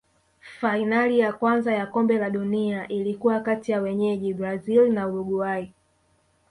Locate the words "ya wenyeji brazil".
3.71-4.93